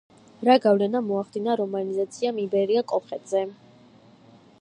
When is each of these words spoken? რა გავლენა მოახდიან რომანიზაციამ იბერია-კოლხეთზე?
რა 0.47 0.53
გავლენა 0.61 1.01
მოახდიან 1.09 1.59
რომანიზაციამ 1.61 2.39
იბერია-კოლხეთზე? 2.45 3.43